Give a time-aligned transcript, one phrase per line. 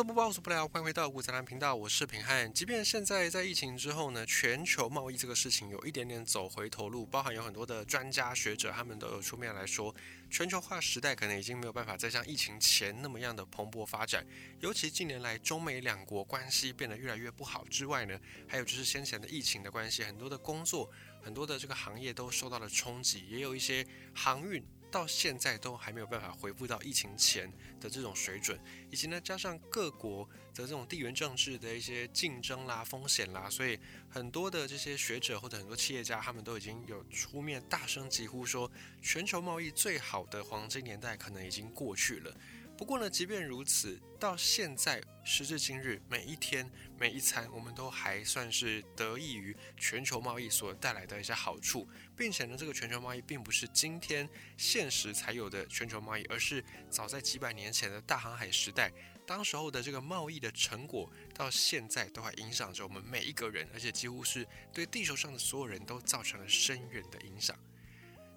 [0.00, 2.50] 所不报，无所不聊，欢迎回到五泽兰频道，我是平汉。
[2.54, 9.94] 即便现在在疫情之后呢，全球贸易这个事情有一点点走回头路，包含有很多的专家学者，他们都有出面来说，
[10.30, 14.26] 全球化时代可能已经没有办法再像疫情前那么样的蓬勃发展。
[14.60, 20.90] 尤其近年来中美两国关系变得越来越不好之外呢，还有就是先前的疫情的关系，很多的工作，
[21.22, 24.64] 很多的这个行业都受到了冲击，也有一些航运。
[24.90, 27.50] 到现在都还没有办法恢复到疫情前
[27.80, 28.58] 的这种水准，
[28.90, 38.70] 以及呢，加上各国的这种地缘政治的一些竞争啦、风险啦，所以很多的这些学者或者很多企业家，他们都已经有出面大声疾呼说，
[39.00, 42.36] 全球贸易最好的黄金年代可能已经过去了。
[42.80, 46.66] 不过呢，即便如此，到现在时至今日，每一天
[46.98, 54.26] 每一餐，我们都还算是得益于全球贸易所带来的一些好处，并且呢，这个全球贸易并不是今天
[54.56, 58.90] 现实才有的全球贸易，而是早在几百年前的大航海时代，
[59.26, 67.54] 当时候的这个贸易的成果，到现在都还影响着我们每一个人，而且几乎是对地球上的所有人都造成了深远的影响。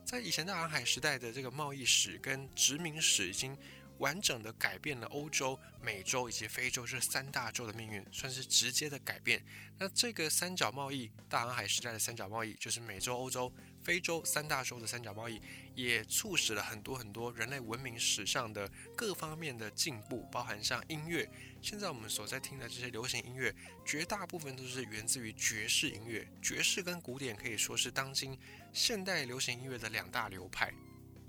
[0.06, 3.58] 在以前大航海时代的这个贸易史跟殖民史已经。
[4.00, 9.44] 完整的改变了欧洲、美洲以及非洲这三大洲的命运，算是直接的改变。
[9.78, 13.52] 那这个三角贸易，大航海时代的三角贸易，就是美洲、欧洲、
[13.84, 15.42] 非洲三大洲的三角贸易，
[15.76, 21.30] 也促使了很多很多人类文明史上的各方面的进步，包含像音乐。
[21.62, 23.54] 现在我们所在听的这些流行音乐，
[23.86, 26.28] 绝大部分都是源自于爵士音乐。
[26.42, 28.38] 爵士跟古典可以说是当今
[28.72, 30.72] 现代流行音乐的两大流派。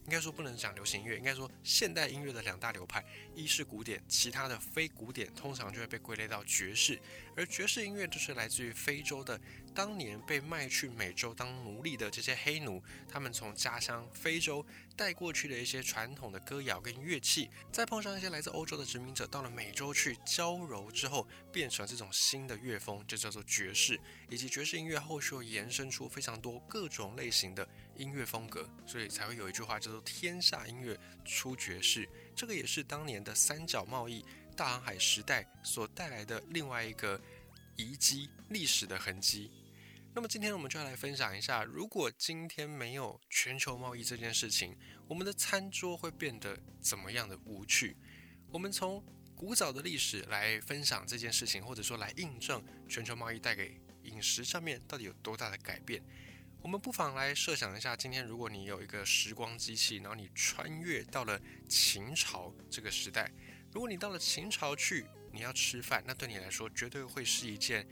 [0.07, 7.01] 应该说不能讲流行音乐，应该说现代音乐的两大流派，一是古典，其他的非古典通常就会被归类到爵士。
[7.35, 9.41] 而爵士音乐就是来自于非洲的，
[9.75, 14.65] 当年被卖去美洲当奴隶的这些黑奴，他们从家乡非洲
[14.97, 24.01] 带过去的一些传统的歌谣跟乐器，再碰上一些来自欧洲的殖民者到了美洲去交柔之后，变成这种新的乐风，就叫做爵士。
[24.31, 27.69] 以及爵士音乐后续又延伸出非常多各种类型的。
[27.97, 32.09] 音乐风格，所以才会有一句话叫做“天下音乐出爵士”。
[32.35, 34.25] 这个也是当年的三角贸易、
[34.57, 37.21] 大航海时代所带来的另外一个
[37.77, 39.49] 遗迹、历史的痕迹。
[40.17, 44.77] 那么今天我们就要来分享一下，如果今天没有全球贸易这件事情，
[45.09, 47.97] 我们的餐桌会变得怎么样的无趣？
[48.53, 49.05] 我们从
[49.35, 56.01] 古早的历史来分享这件事情，或者说来印证全球贸易带给饮食上面到底有多大的改变。
[56.63, 63.29] 我们不妨来设想一下，今天如果你有一个时光机器，然后你穿越到了秦朝这个时代，
[63.73, 67.85] 如果你到了秦朝去，你要吃饭，那对你来说绝对会是一件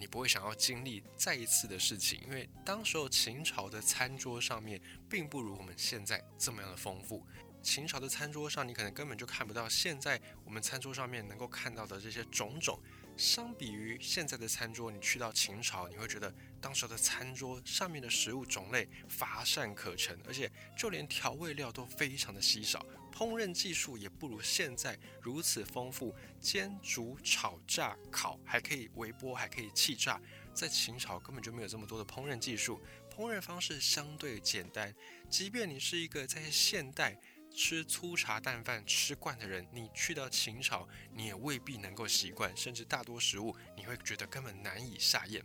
[0.00, 7.24] 你不会想要经历再一次的事情，因为当时候秦朝的餐桌上面并不如我们现在这么样的丰富。
[7.62, 12.80] 秦朝的餐桌上，你可能根本就看不到现在我们餐桌上面能够看到的这些种种。
[13.20, 26.14] 相比于现在的餐桌，你去到秦朝，你会觉得当时的餐桌上面的食物种类乏善可陈，而且就连调味料都非常的稀少，烹饪技术也不如现在如此丰富。
[26.40, 30.18] 煎、煮、炒、炸、烤，还可以微波，还可以气炸，
[30.54, 32.80] 在秦朝根本就没有这么多的烹饪技术，
[33.14, 34.94] 烹饪方式相对简单。
[35.28, 37.20] 即便你是一个在现代。
[37.54, 45.44] 吃粗茶淡饭吃惯的人，你去到秦朝，你也未必能够习惯，甚至大多食物你会觉得根本难以下咽。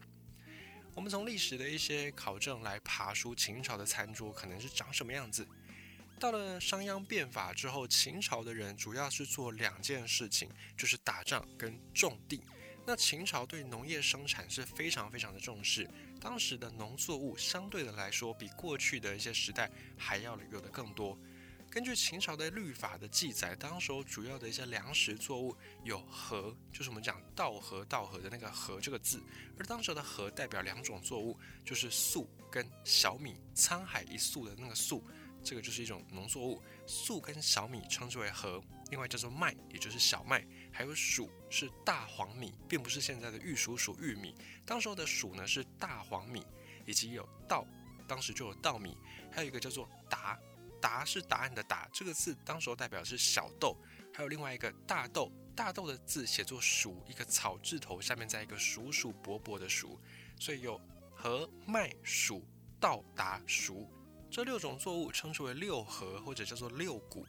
[0.94, 5.46] 我们从历史的一些考证来爬出秦朝的餐桌可能是长什么样子。
[6.18, 12.42] 到了商鞅变法之后，秦朝的人主要是做两件事情，就是打仗跟种地。
[12.88, 15.90] 那秦朝对农业生产是非常非常的重视，
[16.22, 21.20] 当时的农作物相对的来说，比过去的一些时代还要有的更多。
[21.76, 25.54] 根据秦朝的律法的记载，当时候主要的一些粮食作物
[25.84, 29.22] 有禾，就是我们讲稻禾稻禾的那个禾这个字，
[29.60, 33.36] 而当时的禾代表两种作物，就是粟跟小米。
[33.54, 35.04] 沧海一粟的那个粟，
[35.44, 36.64] 这个就是一种农作物。
[36.88, 44.34] 粟跟小米称之为禾，另外叫做麦，也就是小麦，还有黍是大黄米，并不是现在的玉黍黍玉米。
[44.66, 46.42] 当时候的黍呢是大黄米，
[46.86, 47.68] 以及有稻，
[48.08, 48.98] 当时就有稻米，
[49.30, 50.40] 还有一个叫做达。
[50.86, 53.76] 答是答案的答，这个字当时候代表是小豆，
[54.14, 59.98] 还有另外一个大豆，大豆的字写作黍，一个草字头下面再一个鼠鼠勃勃的黍，
[60.40, 60.80] 所以有
[61.16, 62.40] 禾麦黍
[62.80, 63.88] 稻达黍
[64.30, 67.26] 这六种作物称之为六禾或者叫做六谷。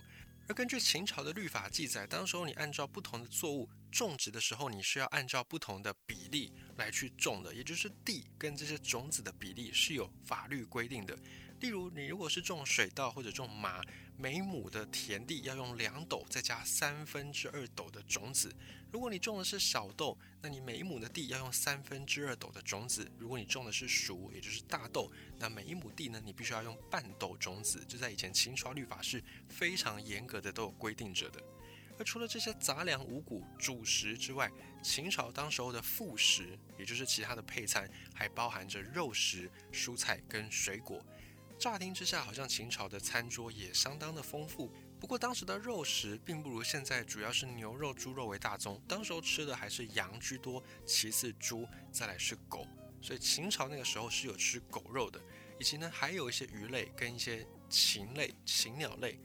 [0.49, 11.17] 而根据秦朝的律法记载，当时候你按照不同的作物种植的时候，你是要按照不同的比例来去种的，也就是地跟这些种子的比例是有法律规定的。
[11.61, 13.83] 例如，你如果是种水稻或者种麻，
[14.19, 18.55] 每亩的田地要用两斗再加三分之二斗的种子。
[18.93, 27.83] 如果你种的是小豆，那你每一亩的地要用三分之二斗的种子；如果你种的是熟，也就是大豆，那每一亩地呢，你必须要用半斗种子。
[27.89, 31.43] 这在以前秦朝律法是非常严格的，都有规定着的。
[31.99, 34.51] 而除了这些杂粮、五谷、主食之外，
[34.83, 41.05] 秦朝当时候的副食，也就是其他的配餐，还包含着肉食、蔬菜跟水果。
[41.59, 44.71] 乍听之下，好像秦朝的餐桌也相当的丰富。
[45.01, 48.81] 不过当时的肉食并不如现在，主要是牛肉、猪肉为大宗。
[48.87, 52.67] 当时候吃的还是羊居多，其次猪，再来是狗。
[53.01, 55.21] 所以秦朝那个时候是有吃狗肉的，
[55.59, 59.19] 以及呢还有一些鱼类跟一些禽类、禽鸟类。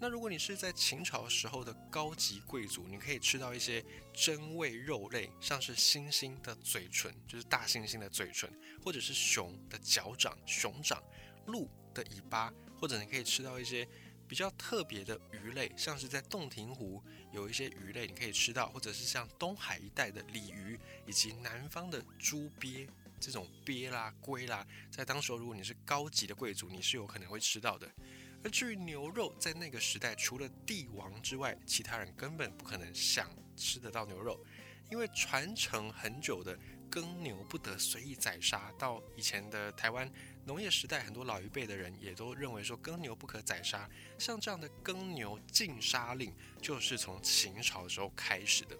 [0.00, 3.82] 那如果你是在秦朝时候的高级贵族，你可以吃到一些
[4.12, 8.52] 珍味肉类，像是猩猩的嘴唇，就是大猩猩的嘴唇，
[8.82, 11.02] 或者是熊的脚掌、熊掌，
[11.46, 13.88] 鹿的尾巴，或者你可以吃到一些
[14.28, 17.02] 比较特别的鱼类，像是在洞庭湖
[17.32, 22.86] 有一些鱼类你可以吃到，或者是像东海一带的鲤鱼，以及南方的猪鳖
[23.20, 27.88] 这种鳖啦、龟啦，在当时候如果你是高级的贵族，你是有可能会吃到的。
[28.44, 33.26] 而至于牛肉，在那个时代，除了帝王之外，其他人根本不可能想
[33.56, 34.38] 吃得到牛肉，
[34.90, 36.56] 因为传承很久的
[36.90, 38.70] 耕牛不得随意宰杀。
[38.78, 40.12] 到以前的台湾
[40.44, 43.88] 农业时代，很多老一辈的人也都认为说耕牛不可宰杀。
[44.18, 46.30] 像这样的耕牛禁杀令，
[46.60, 48.76] 就是从秦朝的时候开始的。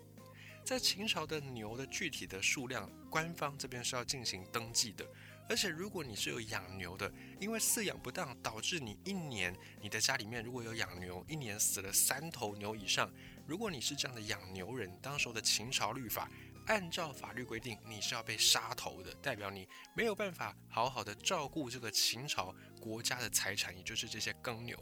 [0.62, 5.06] 在秦朝的牛的具体的数量，官方这边是要进行登记的。
[5.46, 13.12] 而且，如果你是有养牛的，因为饲养不当导致你一年你的家里面如果有养牛，一年死了三头牛以上，
[13.46, 16.30] 如果你是这样的养牛人，当时候的秦朝律法
[16.66, 24.78] 按照法律规定，你是要被杀头的，代表你没有办法好好的照顾这个秦朝国家的财产，也就是这些耕牛。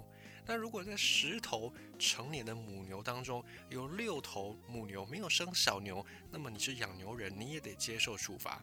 [0.46, 8.62] 那如果在十头成年的母牛当中有六头母牛没有生小牛，那么你是养牛人，你也得接受处罚。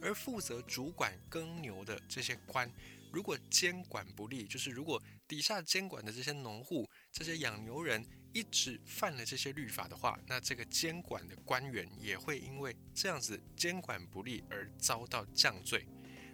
[0.00, 2.70] 而负责主管耕牛的这些官，
[3.12, 15.86] 如果监管不力，就是如果底下监管的这些农户、这些养牛人一直犯了这些律法的话，那这个监管的官员也会因为这样子监管不力而遭到降罪。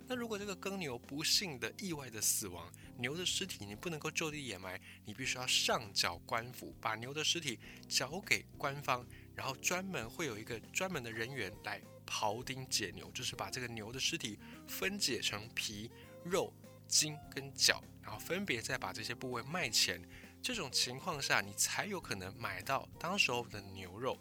[0.08, 2.68] 那如果这个耕牛不幸的意外的死亡，
[2.98, 11.80] 牛的尸体你不能够就地掩埋，你必须要上缴官府，把牛的尸体交给官方，然后专门会有一个专门的人员来。
[12.10, 15.90] 庖丁解牛，就是把这个牛的尸体分解成皮、
[16.24, 16.52] 肉、
[16.88, 20.02] 筋跟脚，然后分别再把这些部位卖钱。
[20.42, 24.18] 这种情况下，你才有可能买到当时候的牛肉。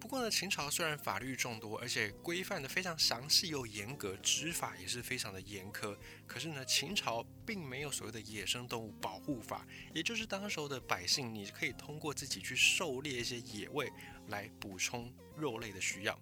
[0.00, 5.96] 不过呢，秦朝虽然法律众多，而且规范的非常详细又严格，执法也是非常的严苛。
[6.24, 13.90] 可是呢，秦朝并没有所谓的野生动物保护法，也就是当时候的百姓，你可以通过自己去狩猎一些野味
[14.28, 16.16] 来补充肉类的需要。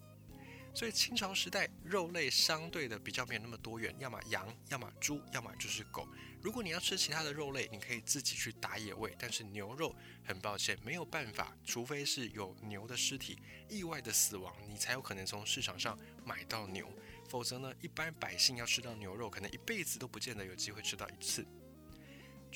[0.77, 6.07] 所以清朝时代肉类相对的比较没有那么多元，要么羊，要么猪，要么就是狗。
[6.43, 13.39] 如果你要吃其他的肉类，你可以自己去打野味，但是牛肉很抱歉没有办法，除非是有牛的尸体
[13.71, 16.87] 意外的死亡，你才有可能从市场上买到牛，
[17.31, 21.43] 否则呢，一般百姓要吃到牛肉，可能一辈子都不见得有机会吃到一次。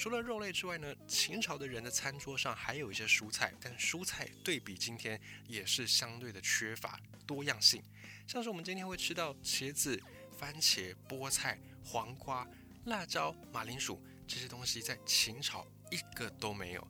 [0.00, 7.82] 除了肉类之外呢，秦朝的人的餐桌上还有一些蔬菜，但蔬菜对比今天也是相对的缺乏多样性。
[8.26, 10.02] 像是我们今天会吃到茄子、
[10.38, 12.48] 番茄、菠菜、黄瓜、
[12.86, 16.88] 辣椒、马铃薯这些东西，在秦朝一个都没有。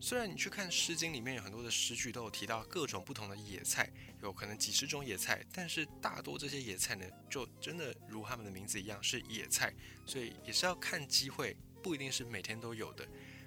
[0.00, 9.74] 虽然你去看《诗经》里面有很多的诗句都有提到各种不同的野菜，有可能几十种野菜，但是大多这些野菜呢，就真的如他们的名字一样是野菜，
[10.06, 11.54] 所以也是要看机会。
[11.86, 13.06] 不一定是每天都有的。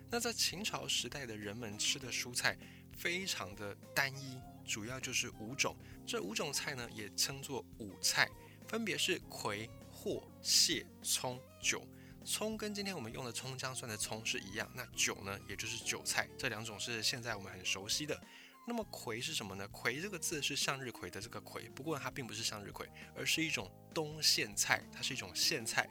[0.10, 2.58] 那在秦朝时代的人们吃的蔬菜
[2.98, 5.76] 非常的单一，主要就是五种。
[6.08, 8.30] 这五种菜呢，也称作五菜，
[8.66, 11.86] 分别是葵、藿、蟹、葱、韭。
[12.24, 16.26] 葱跟今天我们用的葱姜蒜的葱是一样，那韭呢，也就是韭菜。
[16.38, 18.18] 这两种是现在我们很熟悉的。
[18.66, 19.68] 那么葵是什么呢？
[19.68, 25.90] 葵这个字是向日葵的这个葵，不过它并不是向日葵，而是一种冬苋菜，它是一种苋菜。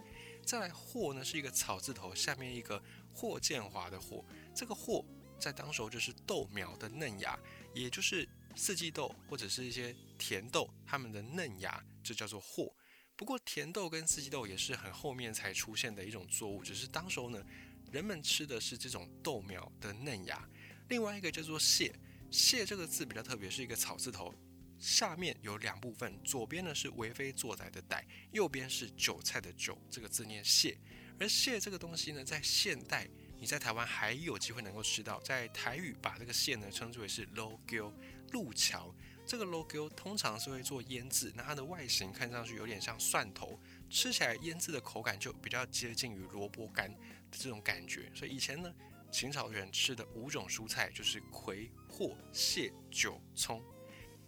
[0.49, 4.25] 再来，霍呢是一个草字头，下面一个霍建华的霍。
[4.55, 5.05] 这个霍
[5.39, 7.39] 在当时候就是豆苗的嫩芽，
[7.75, 8.27] 也就是
[8.57, 12.75] 四季豆或者是一些甜豆它们的嫩芽，就叫做霍。
[13.15, 17.45] 不过甜豆跟四季豆也是很后面才出现的一种作物，只是当时候呢，
[17.93, 20.49] 人们吃的是这种豆苗的嫩芽。
[20.89, 21.95] 另外一个叫做蟹，
[22.31, 24.35] 蟹这个字比较特别，是一个草字头。
[24.79, 30.79] 下面有两部分，左边呢是为非作歹的歹，右边是韭菜的韭，这个字念蟹。
[31.19, 33.09] 而蟹这个东西呢，在现代
[33.41, 35.19] 你在台湾还有机会能够吃到。
[35.21, 37.93] 在台语把这个蟹呢称之为是 logo
[38.31, 38.95] 路桥，
[39.27, 43.59] 这个 logo 通常是会做腌制，那它的外形看上去有点像蒜头，
[43.91, 48.09] 吃起来腌制的口感就比较接近于萝卜干的这种感觉。
[48.15, 48.73] 所以以前呢，
[49.11, 53.61] 秦朝人吃的五种蔬菜就是葵、藿、蟹、韭、葱。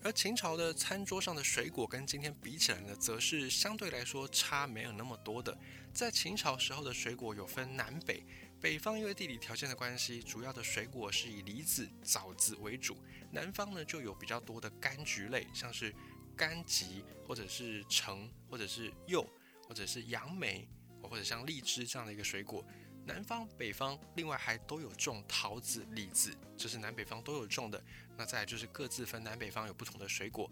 [0.02, 5.56] 而秦朝的餐桌上的水果跟今天比起来呢，则是相对来说差没有那么多的。
[5.92, 8.24] 在秦朝时候的水果有分南北，
[8.58, 12.94] 北方因为地理条件的关系，主要的水果是以梨子、枣子为主；
[13.30, 15.94] 南方呢就有比较多的柑橘类，像是
[16.34, 19.28] 柑橘或者是橙或者是柚
[19.68, 20.66] 或者是杨梅
[21.02, 22.64] 或者像荔枝这样的一个水果。
[23.12, 27.82] 南方、北方，另外还都有种桃子、李子，这是南北方都有种的。
[28.16, 30.48] 那再来就是各自分南北方有不同的水果。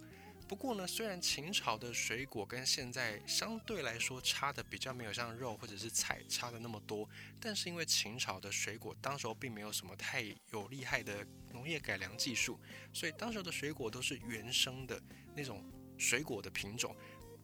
[0.49, 12.59] 不过呢，虽然秦朝的水果跟现在相对来说差的比较没有像肉或者是菜差的那么多，但是因为秦朝的水果当时候并没有什么太有厉害的农业改良技术，
[12.93, 15.01] 所以当时的水果都是原生的
[15.37, 15.63] 那种
[15.97, 16.97] 水果的品种。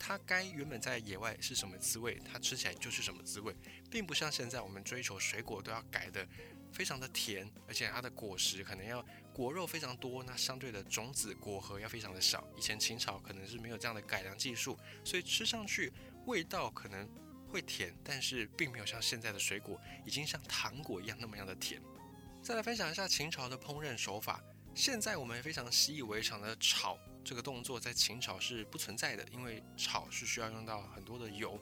[0.06, 3.56] 它该原本在野外是什么滋味，它吃起来就是什么滋味，
[3.90, 6.28] 并不像现在我们追求水果都要改的
[6.74, 12.46] 非常的甜，而且它的果实可能要果肉非常多，那相对的种子果核要非常的小。
[12.54, 15.90] 以前秦朝可能是没有这样的改良技术，所以吃上去
[16.26, 17.08] 味道可能
[17.48, 21.80] 会甜，但是并没有像现在的水果已经像糖果一样那么样的甜。
[22.42, 24.44] 再来分享一下秦朝的烹饪手法，
[24.74, 26.98] 现在我们非常习以为常的炒。
[27.24, 31.58] 这个动作在秦朝是不存在的，因为炒是需要用到很多的油，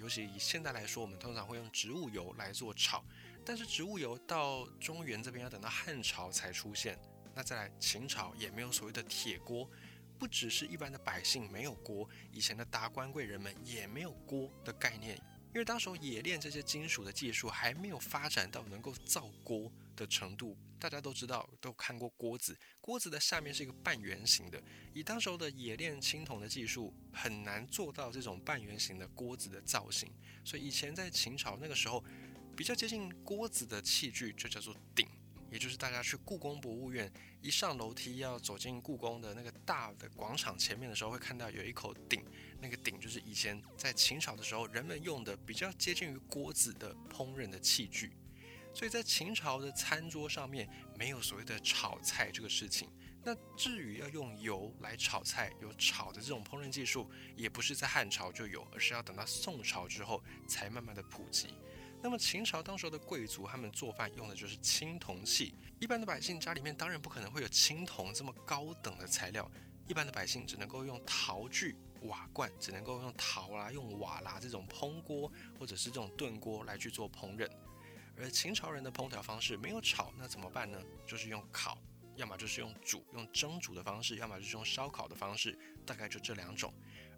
[0.00, 3.04] 尤其以现在来说，我们通常会用植物油来做炒。
[3.44, 6.98] 但是植物油到中原这边要等到汉朝才出现。
[7.34, 9.70] 那再来秦朝也没有所谓的铁锅，
[10.18, 15.20] 不只是一般的百姓没有锅，以前的达官贵人们也没有锅的概念，
[15.54, 19.72] 因为当时冶炼这些金属的技术还没有发展到能够造锅。
[19.96, 22.58] 的程度，大家都知道，都看过锅子。
[22.80, 24.60] 锅子的下面是一个半圆形的，
[24.92, 30.12] 以当时候的冶炼青铜的技术，很难做到这种半圆形的锅子的造型。
[30.44, 32.02] 所以以前在秦朝那个时候，
[32.56, 35.06] 比较接近锅子的器具就叫做鼎，
[35.54, 37.08] 也就是大家去故宫博物院
[37.40, 42.24] 一上楼梯要走进故宫的那个大的广场前面的时候，会看到有一口鼎，
[42.60, 48.16] 那个鼎就是以前在秦朝的时候人们用的比较接近于锅子的烹饪的器具。
[48.74, 50.68] 所以在秦朝的餐桌上面
[50.98, 52.90] 没有所谓的炒菜这个事情。
[53.22, 61.54] 那至于要用油来炒菜，有炒的这种烹饪技术，也不是在汉朝就有，而是要等到宋朝之后才慢慢的普及。
[62.04, 69.50] 那么秦朝当时候的贵族，他们做饭用的就是青铜器，一般的百姓家里面当然不可能会有青铜这么高等的材料，
[69.88, 77.50] 一般的百姓只能够用陶具、瓦罐，只能够用陶啦、用瓦啦这种烹锅或者是这种炖锅来去做烹饪。
[78.18, 80.78] 而秦朝人的烹调方式没有炒，那怎么办呢？
[81.06, 81.78] 就是用烤，
[82.16, 86.70] 要么就是用煮，用蒸煮的方式，要么就是用烧烤的方式，大概就这两种。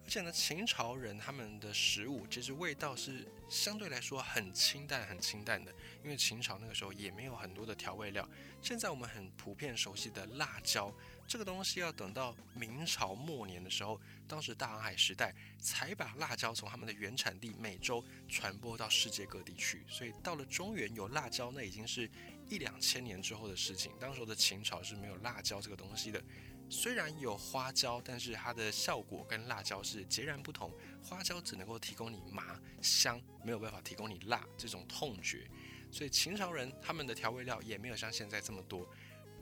[0.07, 5.69] 而且呢，秦朝人他们的食物其实味道是相对来说很清淡、很清淡的，
[6.01, 8.25] 因为秦朝那个时候也没有很多的调味料。
[8.61, 10.89] 现在我们很普遍熟悉的辣椒。
[11.27, 13.99] 这个东西要等到明朝末年的时候，
[14.29, 19.83] 当时大航海时代才把辣椒从他们的原产地美洲传播到世界各地去。
[19.89, 22.09] 所以到了中原有辣椒，那已经是
[22.47, 23.91] 一两千年之后的事情。
[23.99, 26.23] 当时的秦朝是没有辣椒这个东西的。
[26.69, 30.71] 虽然有花椒，但是它的效果跟辣椒是截然不同。
[31.01, 35.49] 花椒只能够提供你麻香，没有办法提供你辣这种痛觉。
[35.89, 38.87] 所以秦朝人他们的调味料也没有像现在这么多。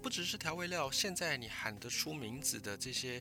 [0.02, 3.20] 不只是调味料，现在你喊得出名字的这些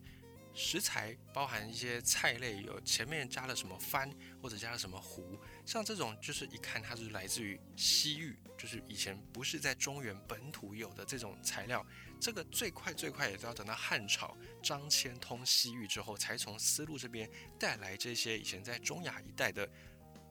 [0.55, 11.85] 食材，包含一些菜类，有前面加了什么番，或者加了什么胡，像这种就是一看它是来自于西域，就是以前不是在中原本土有的这种材料。
[12.21, 19.69] 这个最快最快也都要等到汉朝张骞通西域之后，才从丝路这边带来这些以前在中亚一带的。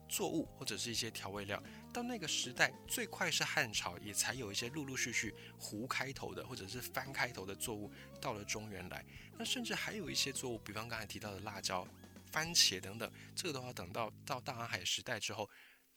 [0.06, 1.60] 作物或者是一些调味料，
[1.94, 7.88] 到那个时代最快是汉朝，也才有一些陆陆续续胡开头的或者是番开头的作物
[8.20, 9.06] 到了中原来。
[9.38, 11.86] 那甚至还有一些作物，比方刚才提到的辣椒、
[12.32, 15.48] 番茄等等，这个都要等到到大航海时代之后，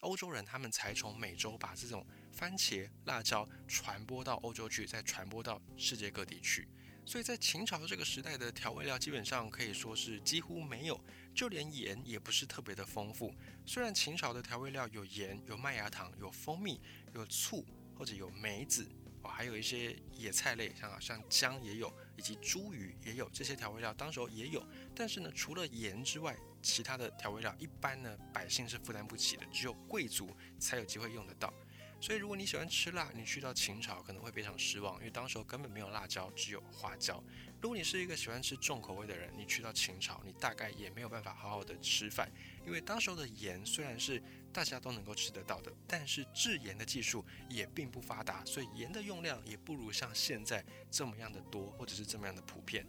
[0.02, 6.70] 欧洲人他们才从美洲把这种番茄、辣椒传播到欧洲去，再传播到世界各地去。
[7.08, 11.02] 所以在秦朝这个时代的调味料基本上可以说是几乎没有，
[11.34, 13.34] 就连盐也不是特别的丰富。
[13.66, 16.82] 虽然秦朝的调味料有盐、有麦芽糖、有蜂蜜、
[17.16, 18.86] 有醋或者有梅子
[19.22, 24.62] 哦，还有一些野菜类，像像姜也有，以及茱萸也有这些调味料，当时候也有。
[24.94, 31.54] 但是呢，除了盐之外，其他的调味料一般呢百姓是负担不起的，只有贵族才有机会用得到。
[32.00, 37.22] 所以如果你喜欢吃辣，你去到秦朝可能会非常失望，因为当时候根本没有辣椒，只有花椒。
[37.60, 42.32] 如果你是一个喜欢吃重口味的人，你去到秦朝，你大概也没有办法好好的吃饭，
[42.66, 44.22] 因为当时候的盐虽然是
[44.54, 52.86] 大家都能够吃得到的，但是制盐的技术也并不发达，所以盐的用量也不如像现在这么样的多，或者是这么样的普遍。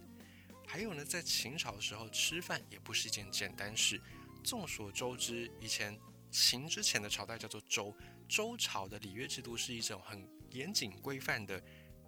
[0.67, 3.99] 还有呢，在秦朝的时候吃饭也不是一件简单事。
[4.43, 5.99] 众所周知，以前
[6.31, 7.95] 秦之前的朝代叫做周，
[8.27, 11.61] 周朝的礼乐制度是一种很严谨规范的。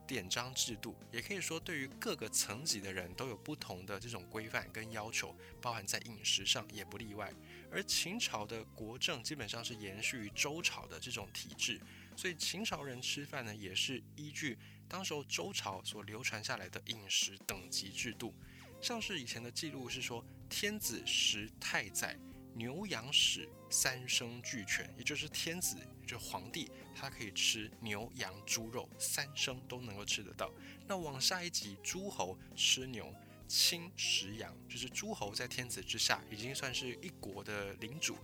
[0.07, 7.31] 典章制度，也可以说对于各个层级的人都有不同的这种规范跟要求，包含在饮食上也不例外。
[7.71, 11.79] 而秦朝的国政基本上是延续于周朝的这种体制，
[12.17, 14.57] 所以秦朝人吃饭呢，也是依据
[14.89, 18.35] 当时候周朝所流传下来的饮食等级制度。
[18.81, 22.19] 像是以前的记录是说，天子食太宰。
[22.53, 30.51] 牛羊豕三牲俱全，也就是天子，就是皇帝，他可以吃牛羊猪肉，三牲都能够吃得到。
[30.87, 33.13] 那往下一级，诸侯吃牛，
[33.47, 38.17] 卿食羊，就是诸侯在天子之下，已经算是一国的领主。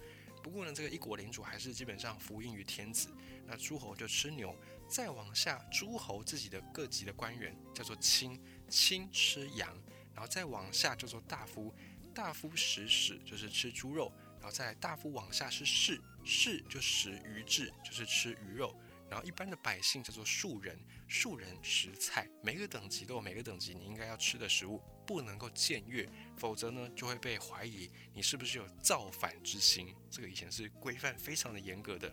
[0.43, 3.09] 不过呢，这个一国领主还是基本上服膺于天子。
[3.45, 4.55] 那诸侯就吃牛，
[4.87, 9.75] 再往下，诸侯自己的各级的官员叫做卿，卿吃羊，
[10.13, 11.73] 然后再往下叫做大夫。
[12.17, 18.75] 大夫食豕就是吃猪肉，然后再大夫往下是士，士就食鱼质，就是吃鱼肉。
[19.07, 20.75] 然后一般的百姓叫做庶人，
[21.07, 22.27] 庶人食菜。
[22.41, 29.93] 每个等级都有每个等级你应该要吃的食物，不能够僭越，否则呢就会被怀疑你是不是有造反之心。
[30.09, 32.11] 这个以前是规范非常的严格的。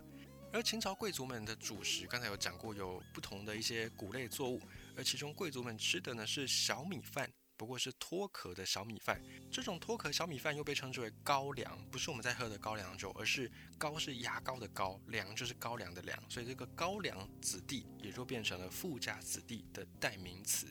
[0.52, 4.60] 而秦朝贵族们的主食，刚才有讲过，有不同的一些谷类作物，
[4.98, 7.32] 而其中贵族们吃的呢是小米饭。
[7.56, 20.66] 不过是脱壳的小米饭，这种脱壳小米饭又被称之为高粱，不是我们在喝的高粱酒，而是高是牙膏的高，粱就是高粱的粱，所以这个高粱子弟也就变成了富家子弟的代名词。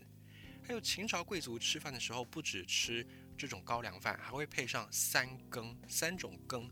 [0.65, 3.05] 还有秦朝贵族吃饭的时候，不止吃
[3.37, 6.69] 这种高粱饭，还会配上三羹，三种羹。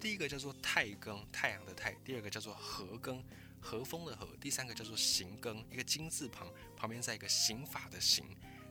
[0.00, 3.24] 第一个叫做太羹，太阳的太；第二个叫做和羹，
[3.60, 8.24] 和风的和；第三个叫做刑羹，一个金字旁，旁边在一个刑法的刑。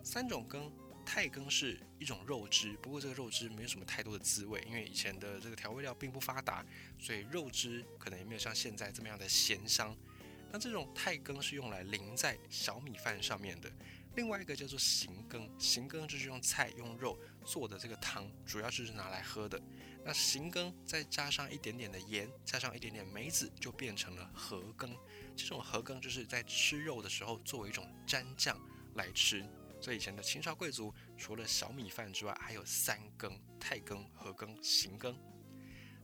[0.03, 0.71] 三种羹，
[1.05, 6.65] 泰羹是一种肉汁，不过这个肉汁没有什么太多的滋味，因为以前的这个调味料并不发达，
[6.99, 9.95] 所以肉汁可能也没有像现在这么样的咸香。
[10.51, 13.71] 那这种泰羹是用来淋在小米饭上面的。
[14.15, 19.57] 另外一个叫做行羹，行羹就是用菜用肉做的这个汤，主要就是拿来喝的。
[20.03, 24.93] 那行羹再加上一点点的盐，加上一点点梅子，就变成了和羹。
[25.37, 28.59] 这种和羹就是在吃肉的时候作为一种蘸酱
[28.95, 29.45] 来吃。
[29.81, 35.17] 所以以前的秦朝贵族，除了小米饭之外，还有三羹：太羹、和羹、行羹。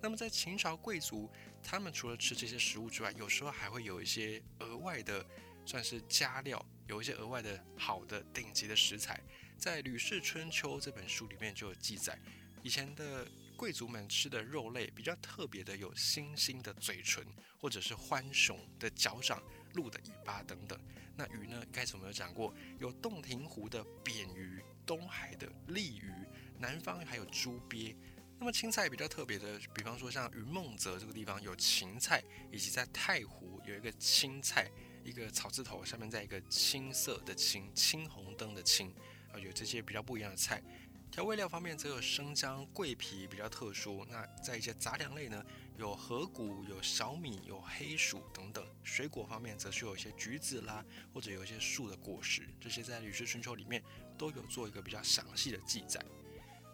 [0.01, 5.23] 那么在秦朝贵族，他们除了吃这些食物之外，有时候还会有一些额外的，
[5.65, 9.21] 算是加料，有一些额外的好的顶级的食材。
[9.57, 12.19] 在《吕氏春秋》这本书里面就有记载，
[12.63, 17.23] 以前的贵族们吃的肉类比较特别的，有猩猩的嘴唇，
[17.59, 19.41] 或者是浣熊的脚掌。
[19.73, 20.79] 鹿的尾巴等等，
[21.17, 21.63] 那鱼呢？
[21.73, 26.13] 开始我们有讲过，有洞庭湖的扁鱼，东海的鲤鱼，
[26.59, 27.95] 南方还有猪鳖。
[28.39, 34.69] 那么青菜比较特别的，比方说像云梦泽这个地方有芹菜，以及在太湖有一个青菜，
[35.03, 38.93] 一个草字头下面再一个青色的青，青红灯的青，
[39.33, 40.61] 啊，有这些比较不一样的菜。
[41.09, 44.05] 调味料方面则有生姜、桂皮比较特殊。
[44.07, 45.43] 那在一些杂粮类呢？
[45.77, 48.65] 有河谷、有小米、有黑薯等等。
[48.83, 53.83] 水果方面，则是有一些橘子啦，或者有一些树的果实，这些在《吕氏春秋》里面
[54.17, 56.03] 都有做一个比较详细的记载。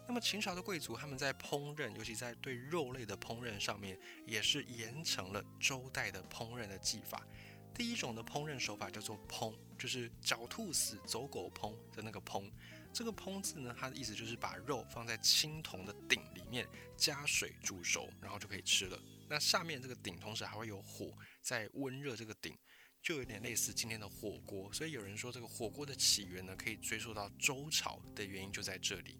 [0.06, 7.26] 那么秦朝的贵族他们在烹饪，尤其在对肉类的烹饪上面，也是沿承了周代的烹饪的技法。
[7.74, 12.50] 第一种的烹饪手法叫做烹，就是狡兔死，走狗烹的那个烹。
[12.94, 16.64] 这个烹字呢，它的意思就是把肉放在青铜的鼎里面，
[16.96, 18.96] 加水煮熟，然后就可以吃了。
[19.28, 22.56] 那下面这个鼎同时还会有火在温热这个鼎，
[23.02, 24.72] 就有点类似今天的火锅。
[24.72, 29.18] 所以有人说这个火锅的起源呢，可以追溯到周朝的原因就在这里。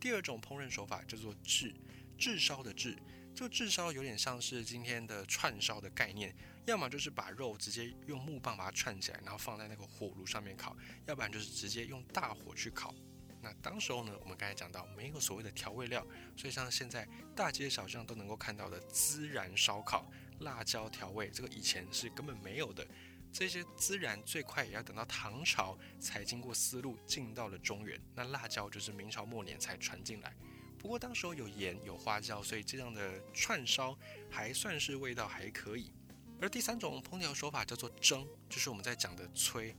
[0.00, 1.74] 第二种烹饪手法叫做炙，
[2.16, 2.96] 炙烧的炙，
[3.36, 12.94] 这个炙烧有点像是今天的串烧的概念，要么就是把肉直接用木棒把它串起来，然后放在那个火炉上面烤，要不然就是直接用大火去烤。
[13.42, 22.86] 那当时候呢，我们刚才讲到没有所谓的调味料，所以像现在大街小巷都能够看到的孜然烧烤、辣椒调味，这个以前是根本没有的。
[23.32, 30.34] 这些孜然最快也要等到唐朝才经过丝路进到了中原，那辣椒就是明朝末年才传进来。
[30.78, 33.96] 不过当时候有盐有花椒，所以这样的串烧
[34.28, 35.92] 还算是味道还可以。
[36.40, 39.74] 而第三种烹调手法叫做蒸，就是我们在讲的炊。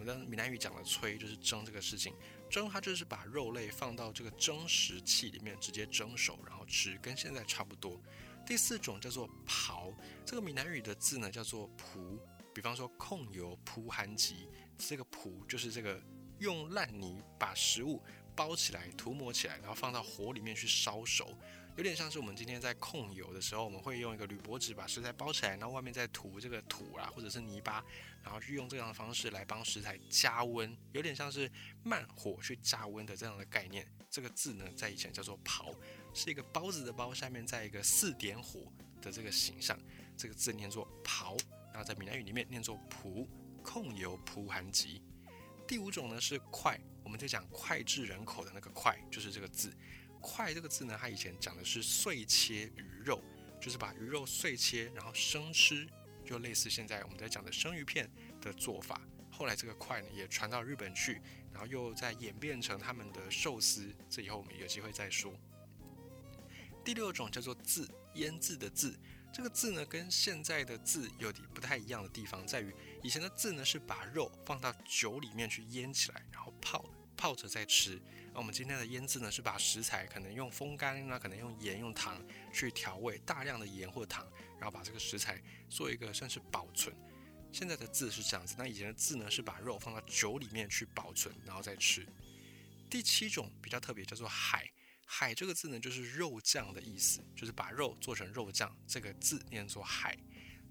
[0.00, 2.14] 我们的闽南语讲的炊就是蒸这个事情。
[2.48, 8.00] 蒸它就是把肉类放到这个蒸食器里面直接蒸熟，然后吃，跟现在差不多。
[8.46, 12.18] 第四种叫做刨，这个闽南语的字呢叫做蒲，
[12.54, 16.02] 比方说控油蒲寒吉，这个蒲就是这个
[16.38, 18.02] 用烂泥把食物
[18.34, 21.38] 包起来、涂抹起来，然后放到火里面去烧熟。
[21.76, 27.82] 有点像是我们今天在控油的时候，我们会用一个铝箔纸把食材包起来，然后外面再涂这个土啊，或者是泥巴，
[28.22, 31.50] 然后去用这样的方式来帮食材加温，有点像是
[31.82, 33.86] 慢火去加温的这样的概念。
[34.10, 35.74] 这个字呢，在以前叫做刨，
[36.12, 39.78] 是一个包子的包，下面在一个四点火的这个形象，
[40.16, 41.38] 这个字念作刨，
[41.72, 43.26] 然后在闽南语里面念作蒲，
[43.62, 45.00] 控油蒲寒极。
[45.66, 49.72] 第五种呢是脍，我们在讲脍炙人口的那个脍，就是这个字。
[50.20, 53.22] 快这个字呢，它以前讲的是碎切鱼肉，
[53.60, 55.88] 就是把鱼肉碎切，然后生吃，
[56.24, 59.00] 就类似现在我们在讲的生鱼片的做法。
[59.30, 61.20] 后来这个快呢也传到日本去，
[61.52, 63.94] 然后又再演变成他们的寿司。
[64.08, 65.32] 这以后我们有机会再说。
[66.84, 68.98] 第六种叫做渍，腌制的渍。
[69.32, 76.84] 这个渍呢跟现在的渍有点不太一样的地方，在于以前的渍呢是把肉放到酒里面去腌起来，然后泡。
[77.20, 78.00] 泡着再吃。
[78.32, 82.18] 那我们今天的腌制呢，是把食材可能用风干，那可能用盐、用糖
[82.50, 84.26] 去调味，大量的盐或糖，
[84.58, 86.96] 然后把这个食材做一个算是保存。
[87.52, 92.06] 现在的字是这样子，那以前的字呢，是把肉放到酒里面去保存，然后再吃。
[92.88, 94.66] 第七种比较特别，叫做海。
[95.04, 100.16] 海这个字呢，就是肉酱的意思，就是把肉做成肉酱，这个字念作海。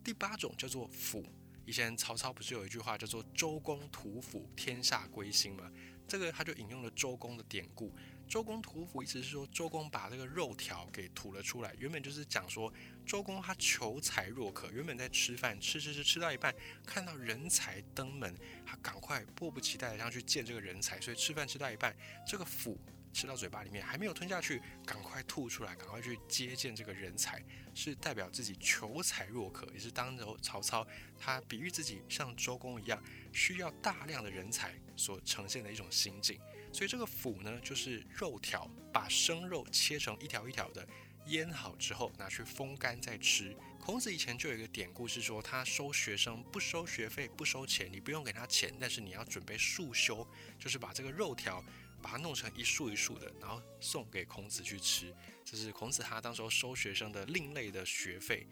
[0.03, 1.23] 第八种叫做辅。
[1.65, 5.71] 以前曹操不是有一句话叫做“周公吐哺，天下归心”吗？
[6.09, 7.93] 这个他就引用了周公的典故。
[8.27, 11.73] 周公吐哺意思是说，周公把这个肉条给吐了出来。
[11.79, 12.71] 原本就是讲说，
[13.05, 16.53] 周公他求才若渴，原本在吃饭，吃吃吃吃到一半，
[16.85, 21.95] 看到人才登门，他赶快迫不及待的想去见这个人才，所以吃饭吃到一半，
[22.27, 22.77] 这个府。
[23.19, 27.43] 吃到嘴巴里面还没有吞下去，赶快吐出来，赶快去接见这个人才，
[27.75, 33.03] 是代表自己求才若渴，也是当时曹操他比喻自己像周公一样，
[33.34, 36.39] 需要大量的人才所呈现的一种心境。
[36.71, 40.88] 所以这个釜呢，就是肉条，把生肉切成一条一条的，
[41.25, 43.53] 腌好之后拿去风干再吃。
[43.82, 50.25] 孔子以前就有一个典故是说，他收学生不收学费不收钱，你不用给他钱，但是你要准备束修，
[50.58, 51.62] 就是把这个肉条。
[52.01, 58.47] 把它弄成一束一束的，然后送给孔子去吃，这是孔子他当时候收学生的另类的学费。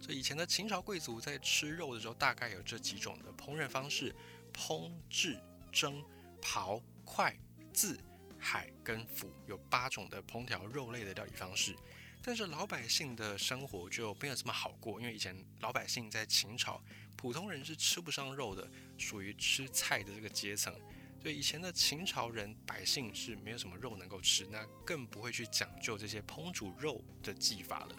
[0.00, 4.14] 所以以前的秦朝贵族在吃肉的时候，大概有这几种的烹饪方式：
[4.52, 5.38] 烹、制、
[5.70, 6.04] 蒸、
[6.40, 7.36] 刨、快、
[7.72, 7.96] 渍、
[8.38, 11.76] 海跟釜，有八种的烹调肉类的料理方式。
[12.24, 16.82] 但是老百姓的生活就没有这么好过，因为以前老百姓在秦朝，
[17.16, 20.72] 普通人是吃不上肉的，属于吃菜的这个阶层。
[21.22, 27.96] 所以以前的秦朝人百姓是没有什么肉能够吃，那更不会去讲究这些烹煮肉的技法了。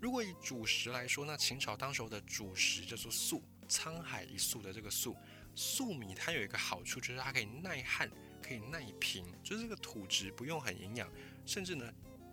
[0.00, 5.14] 如果以主食来说，那秦朝当时候的主食叫做粟，沧海一粟的这个粟，
[5.54, 8.10] 粟米它有一个好处，就是它可以耐旱，
[8.42, 11.06] 可以耐贫，就是这个土质不用很营养，
[11.44, 11.92] 甚至呢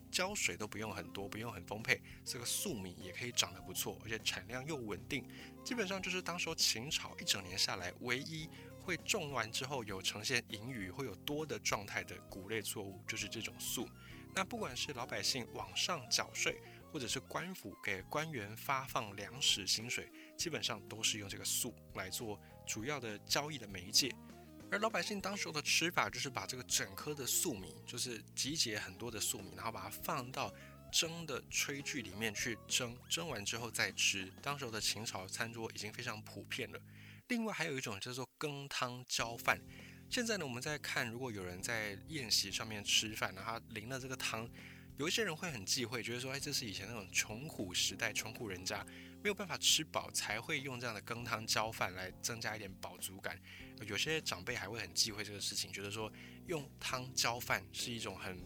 [0.10, 5.26] 浇水都不用很多，不用很丰沛，这个粟米也可以长得不错，而且产量又稳定，
[5.66, 8.48] 基本上就是当时候秦朝一整年下来唯一。
[8.84, 13.88] 会种完之后有呈现盈余，会有多的状态的谷类作物，就是这种粟。
[14.34, 24.10] 那不管是老百姓往上缴税，或者是官府给官员发放粮食薪水，基本上都是用这个粟来做主要的交易的媒介。
[24.72, 30.50] 而老百姓当时候的吃法，就是把这个整颗的粟米，就是集结很多的粟米，然后把它放到
[30.90, 34.32] 蒸的炊具里面去蒸，蒸完之后再吃。
[34.42, 36.80] 当时候的秦朝餐桌已经非常普遍了。
[37.32, 39.58] 另外还有一种叫做羹汤浇饭。
[40.10, 44.46] 现在呢，我们在看，如果有人在宴席上面吃饭，然后淋了这个汤，
[44.98, 48.86] 有一些人会很忌讳，觉得说，哎，这是以前那种穷苦时代，穷苦人家
[49.24, 53.40] 没有办法吃饱，才会用这样的羹汤浇饭来增加一点饱足感。
[53.88, 56.12] 有些长辈还会很忌讳这个事情，觉得说
[56.48, 58.38] 用汤浇饭是一种很。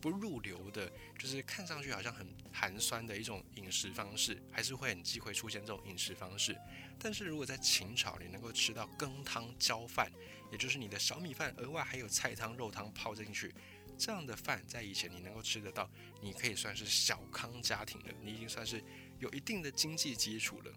[0.00, 6.56] 不入流的，就是看上去好像很寒酸的一种饮食方式，还是会很忌讳出现这种饮食方式。
[6.98, 10.10] 但是如果在秦朝，你能够吃到羹汤浇饭，
[10.50, 13.54] 也就是你的小米饭额外还有菜汤、肉汤泡进去，
[13.96, 15.88] 这样的饭在以前你能够吃得到，
[16.20, 18.82] 你可以算是小康家庭了，你已经算是
[19.18, 20.72] 有一定的经济基础了。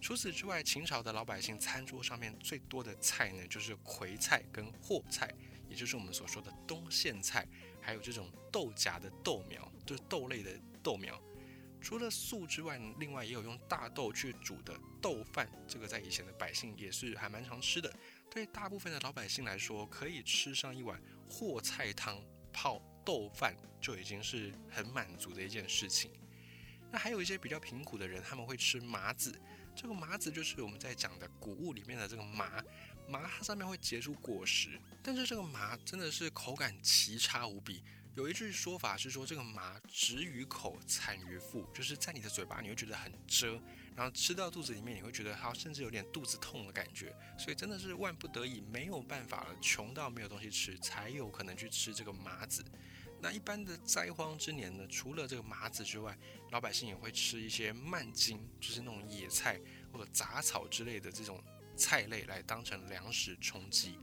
[0.00, 5.28] 除此之外，秦朝的老百姓餐桌上面最多的菜呢，就是葵菜跟货菜，
[5.68, 7.48] 也就是我们所说的冬苋菜。
[7.86, 10.50] 还有这种豆荚的豆苗，就是豆类的
[10.82, 11.22] 豆苗。
[11.80, 17.94] 除了素之外，另外也有用大豆去煮的豆饭，这个在以前的百姓也是还蛮常吃的。
[18.28, 22.20] 对大部分的老百姓来说，可以吃上一碗货菜汤
[22.52, 26.10] 泡豆饭，就已经是很满足的一件事情。
[26.90, 29.32] 那还有一些比较贫苦的人，他们会吃麻子。
[29.76, 32.64] 这个麻子就是我们在讲的谷物里面的这个麻，
[33.06, 37.84] 麻它上面会结出果实，但是这个麻真的是口感奇差无比。
[38.14, 43.60] 有一句说法是说，这个麻止于口，惨于腹，就是在你的嘴巴你会觉得很遮，
[43.94, 47.14] 然后吃到肚子里面你会觉得它甚至有点肚子痛的感觉。
[47.38, 52.64] 所以真的是万不得已没有办法了，穷到没有东西吃，才有可能去吃这个麻子。
[53.26, 56.16] 那一般的灾荒之年呢，除了这个麻子之外，
[56.52, 59.60] 老百姓也会吃一些蔓茎，就是那种野菜
[59.92, 61.42] 或者杂草之类的这种
[61.76, 63.98] 菜类来当成粮食充饥。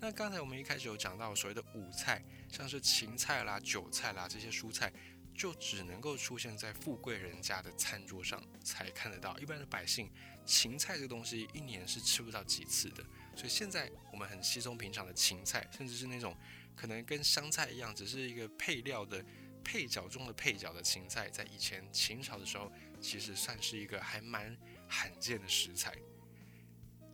[0.00, 4.92] 那刚才我们一开始有讲到所谓的五菜，像是芹菜啦、韭菜啦这些蔬菜，
[5.32, 9.38] 就只能够出现在富贵人家的餐桌上才看得到。
[9.38, 10.10] 一般的百姓，
[10.44, 13.04] 芹菜这个东西一年是吃不到几次的。
[13.36, 16.36] 所以现在我们很稀松平常的芹菜，甚至是那种
[16.76, 19.24] 可能跟香菜一样，只是一个配料的
[19.64, 25.96] 配角中的配角的芹菜，在以前秦朝的时候，其实算是一个还蛮罕见的食材。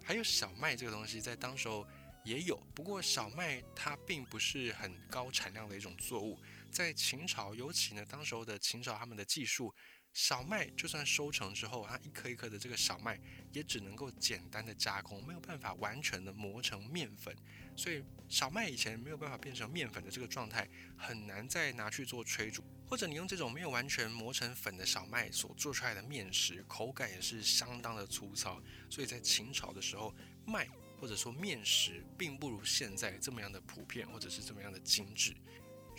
[0.04, 1.86] 还有小麦这个东西，在当时候。
[2.24, 6.38] 也有，不过小麦它并不是很高产量的一种作物。
[6.70, 9.74] 在秦朝，尤其呢，当时候的秦朝他们的技术，
[10.12, 13.18] 小麦就算收成之后，它一颗一颗的这个小麦
[13.52, 17.34] 也只能够简单的加工，没有办法完全的磨成面粉。
[17.74, 28.62] 所以小麦以前没有办法变成面粉的这个状态，很难再拿去做炊煮，或者你用这种没有完全磨成粉的小麦所做出来的面食，口感也是相当的粗糙。
[28.90, 30.14] 所以在秦朝的时候，
[30.46, 30.68] 麦。
[31.00, 35.34] 或者说面食并不如现在这么样的普遍，或者是这么样的精致。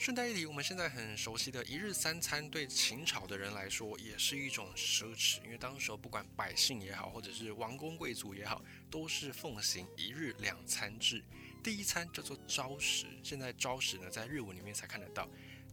[0.04, 8.62] 顺带一提，我们现在很熟悉的一日三餐，对秦朝的人来说也是一种奢侈，因为当时候不管百姓也好，或者是王公贵族也好，
[8.92, 11.24] 都是奉行一日两餐制。
[11.64, 15.26] 第一餐叫做朝食，现在朝食呢在日文里面才看得到。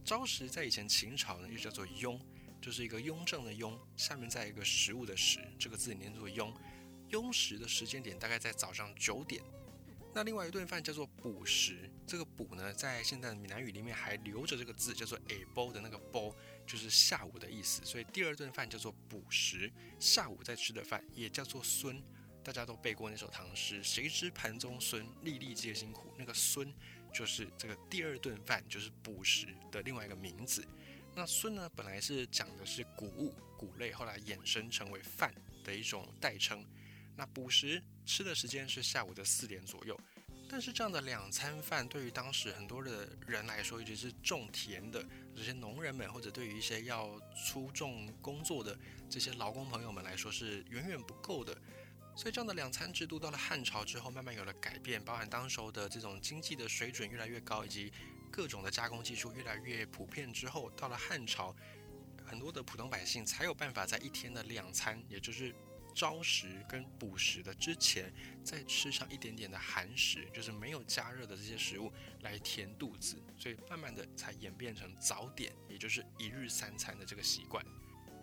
[0.05, 2.17] 朝食在以前秦朝呢又叫做雍，
[2.61, 6.53] 就是一个雍正的雍，下面再一个食物的食，这个字念作雍。
[7.09, 9.43] 雍食的时间点大概在早上九点，
[10.13, 16.35] 那另外一顿饭叫做补食，这个补呢，在现在的闽南语里面还留着这个字，叫做 “abo” 的那个 “bo”，
[16.67, 22.03] 就是下午的意思，所以第二顿饭叫做补食，下午在吃的饭也叫做孙，
[22.43, 26.73] 大家都背过那首唐诗，谁知盘中孙，粒粒皆辛苦，那个孙
[27.13, 30.67] 就是这个第二顿饭，就是补食的另外一个名字。
[31.15, 36.65] 那孙呢，本来是讲的是谷物、谷类，后来衍生成为饭的一种代称。
[37.15, 39.99] 那补食吃的时间是下午的四点左右，
[40.49, 48.77] 但是这样的两餐饭对于当时很多的人来说，尤其是种田的这些农人们，或者对于一些要出重工作的
[49.09, 51.55] 这些劳工朋友们来说，是远远不够的。
[52.15, 57.93] 所以这样的两餐制度到了汉朝之后，慢慢有了改变，包含当时候的这种经济的水准越来越高，以及
[58.31, 61.55] 各种的加工技术越来越普遍之后，到了汉朝，
[62.25, 65.53] 很多的普通百姓才有办法在一天的两餐，也就是。
[65.93, 77.63] 朝食跟补食的之前，再吃上一点点的寒食，就是没有加热的这些食物来填肚子，所以慢慢的才演变成早点，也就是一日三餐的这个习惯。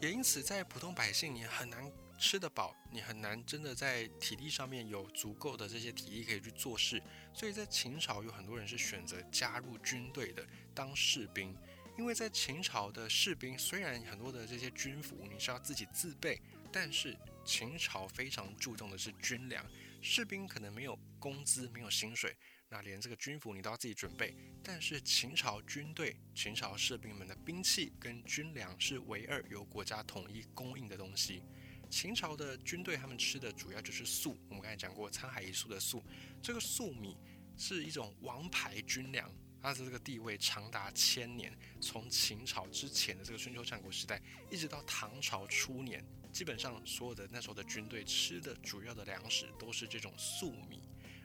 [0.00, 7.02] 也因此，在普通百姓你很难吃得饱，你很难真的在体力上面有足够的这些体力可以去做事。
[7.34, 11.56] 所以在秦朝有很多人是选择加入军队的当士兵，
[11.98, 16.40] 因为在秦朝的士兵虽然很多的这些军服你是要自己自备，
[16.72, 17.16] 但是
[17.48, 19.64] 秦朝非常注重的是军粮，
[20.02, 22.36] 士兵可能没有工资，没有薪水，
[22.68, 24.36] 那连这个军服你都要自己准备。
[24.62, 31.42] 但是秦朝军队、秦朝士兵们的兵器跟军粮是唯二由国家统一供应的东西。
[31.88, 36.04] 秦朝的军队他们吃的主要就是粟，我们刚才讲过沧海一粟的粟，
[36.42, 37.16] 这个粟米
[37.56, 39.26] 是一种王牌军粮，
[39.62, 46.04] 它的这个地位长达千年，从秦朝之前的这个春秋战国时代，一直到唐朝初年。
[46.32, 50.80] 基本上所有的那时候的军队吃的主要的粮食都是这种粟米，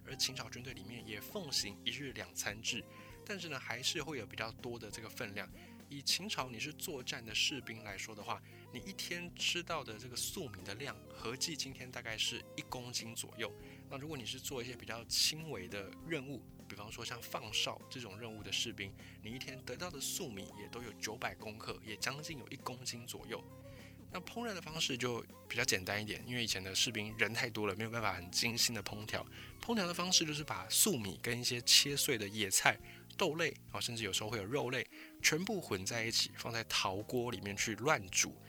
[0.05, 2.83] 而秦朝军队里面也奉行一日两餐制，
[3.25, 5.47] 但是呢还是会有比较多的这个分量。
[5.89, 13.51] 以秦朝你是作战的士兵来说的话，你一天吃到的这个粟米的量合计今天大概是一公斤左右。
[13.91, 23.43] 那如果你是做一些比较轻微的任务，比方说像放哨这种任务的士兵，你一天得到的粟米也都有九百公克，也将近有一公斤左右。
[24.13, 29.25] 那烹饪的方式就比较简单一点，因为以前的士兵人太多了，没有办法很精心的烹调。
[29.59, 32.77] 烹调的方式就是把粟米跟一些切碎的野菜、
[33.17, 34.85] 豆类啊，甚至有时候会有肉类，
[35.21, 38.39] 全部混在一起，放在陶锅里面去乱煮。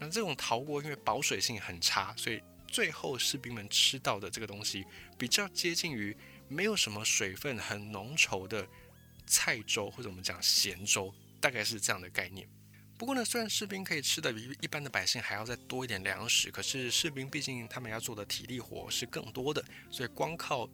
[0.00, 4.84] 那这种陶锅因为保水性很差，所以最后士兵们吃到的这个东西
[5.16, 6.16] 比较接近于
[6.48, 8.66] 没有什么水分、很浓稠的
[9.24, 12.48] 菜粥，或者我们讲咸粥，大概是这样的概念。
[13.02, 19.60] 不过呢，虽然士兵可以吃的比一般的百姓还要再多一点粮食，可是士兵毕竟他们要做的体力活是更多的，
[19.90, 20.70] 所以光靠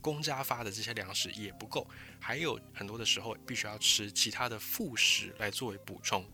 [0.00, 1.84] 公家发的这些粮食也不够，
[2.20, 6.24] 还有很多的时候必须要吃其他的副食来作为补充。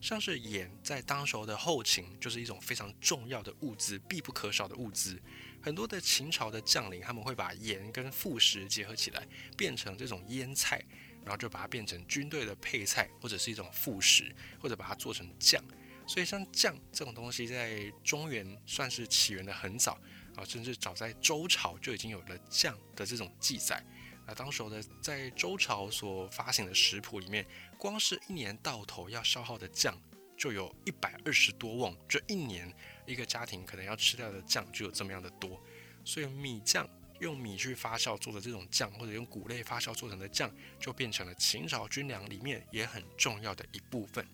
[0.00, 5.22] 像是盐，在当时候的后勤就是一种非常重要的物资，必不可少的物资。
[5.62, 9.24] 很多的秦朝的将领他们会把盐跟副食结合起来，
[9.56, 10.84] 变成这种腌菜，
[11.26, 15.62] 然后就把它变成军队的配菜，或者是一种副食，或者把它做成酱。
[16.06, 20.00] 所以像酱这种东西，在中原算是起源的很早
[20.36, 23.84] 啊，甚至早在周朝就已经有了酱的这种记载。
[24.26, 27.46] 那当时候的在周朝所发行的食谱里面。
[27.78, 29.94] 光是一年到头要消耗的酱
[30.34, 35.62] 就有一百二十多瓮，这一年一个家庭可能要吃掉的酱就有这么样的多，
[36.02, 36.88] 所以米酱
[37.20, 44.26] 用米去发酵做的这种酱，或者用谷类发酵做成的酱，就变成了秦朝军粮里面也很重要的一部分。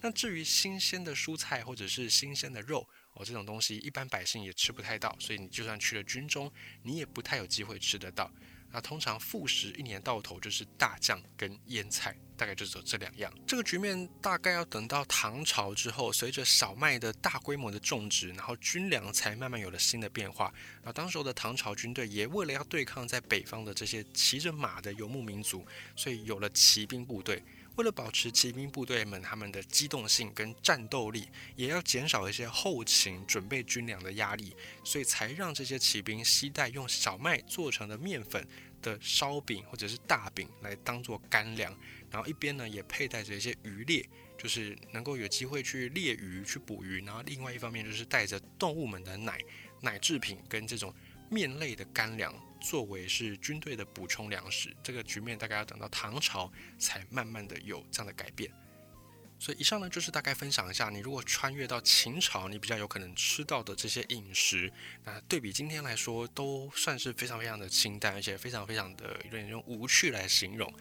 [0.00, 8.30] 那至于新鲜的蔬菜或者是新鲜的肉哦，这种东西一般百姓也吃不太到，所以你就算去了军中，你也不太有机会吃得到。
[8.70, 12.16] 那通常副食一年到头就是大酱跟腌菜。
[12.38, 13.30] 大概就只有这两样。
[13.46, 20.46] 这个局面大概要等到唐朝之后，随着小麦的大规模的种植，然后军粮才慢慢有了新的变化。
[20.76, 27.42] 然后当时候的唐朝军队也为了要对抗在北方的这些骑着马的游牧民族，所以有了骑兵部队。
[27.76, 38.44] 为了保持骑兵部队们他们的机动性跟战斗力，也要减少一些后勤准备军粮的压力，所以才让这些骑兵携带用小麦做成的面粉
[38.82, 41.72] 的烧饼或者是大饼来当做干粮。
[42.10, 47.04] 然后一边呢也佩戴着一些渔猎，就是能够有机会去猎鱼、去捕鱼。
[47.04, 49.38] 然后另外一方面就是带着动物们的奶、
[49.80, 50.94] 奶制品跟这种
[51.30, 54.74] 面类的干粮，作为是军队的补充粮食。
[54.82, 58.50] 这个局面大概要等到唐朝才慢慢的有这样的改变。
[59.40, 64.72] 所以以上呢就是大概分享一下，你如果穿越到秦朝，你比较有可能吃到的这些饮食。
[65.04, 70.72] 那对比今天来说，都算是非常非常的清淡，而且非常非常的有点用无趣来形容。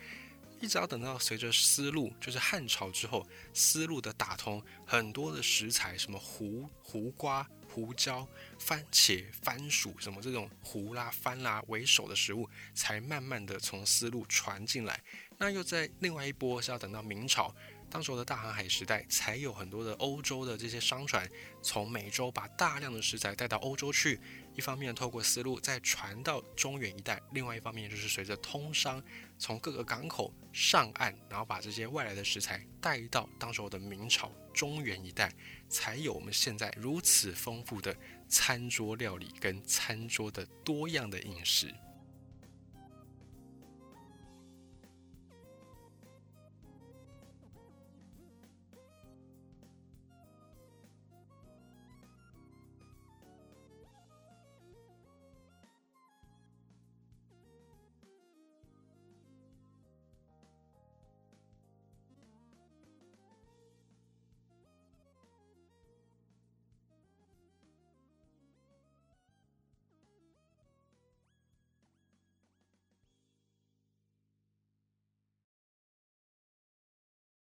[0.60, 8.28] 一直要等到随着丝路，就是汉朝之后，丝路的打通，很多的食材，什么胡胡瓜、胡椒、
[8.60, 15.00] 番茄、番薯，什么这种胡啦、番啦为首的食物，才慢慢的从丝路传进来。
[15.38, 17.54] 那又在另外一波是要等到明朝。
[17.90, 21.28] 当时的大航海时代，才有很多的欧洲的这些商船
[21.62, 24.20] 从美洲把大量的食材带到欧洲去。
[24.54, 29.02] 一方面透过丝路再传到中原一带，另外一方面就是随着通商
[29.38, 35.32] 从各个港口上岸，然后把这些外来的食材带到当时的明朝中原一带，
[35.70, 37.96] 才有我们现在如此丰富的
[38.28, 41.74] 餐桌料理跟餐桌的多样的饮食。